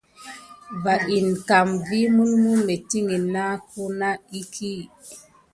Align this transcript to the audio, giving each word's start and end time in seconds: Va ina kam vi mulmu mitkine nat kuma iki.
Va 0.83 0.95
ina 1.15 1.33
kam 1.49 1.67
vi 1.87 1.99
mulmu 2.15 2.51
mitkine 2.67 3.15
nat 3.33 3.57
kuma 3.71 4.09
iki. 4.39 4.73